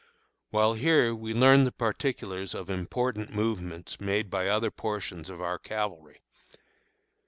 [0.49, 5.59] While here we learned the particulars of important movements made by other portions of our
[5.59, 6.23] cavalry.